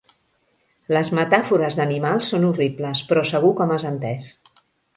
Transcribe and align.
Les 0.97 1.11
metàfores 1.17 1.77
d'animals 1.81 2.31
són 2.35 2.49
horribles, 2.49 3.05
però 3.13 3.27
segur 3.33 3.55
que 3.61 3.71
m'has 3.73 3.89
entès. 3.95 4.35